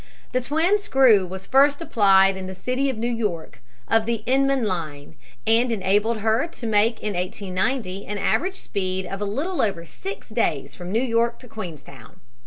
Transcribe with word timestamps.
The 0.31 0.41
twin 0.41 0.79
screw 0.79 1.27
was 1.27 1.45
first 1.45 1.79
applied 1.79 2.35
in 2.35 2.47
the 2.47 2.55
City 2.55 2.89
of 2.89 2.97
New 2.97 3.05
York, 3.13 3.61
of 3.87 4.07
the 4.07 4.23
Inman 4.25 4.63
line, 4.63 5.13
and 5.45 5.71
enabled 5.71 6.21
her 6.21 6.47
to 6.47 6.65
make 6.65 6.99
in 7.03 7.13
1890 7.13 8.07
an 8.07 8.17
average 8.17 8.55
speed 8.55 9.05
of 9.05 9.21
a 9.21 9.25
little 9.25 9.61
over 9.61 9.85
six 9.85 10.29
days 10.29 10.73
from 10.73 10.91
New 10.91 11.03
York 11.03 11.37
to 11.37 11.47
Queenstown. 11.47 12.19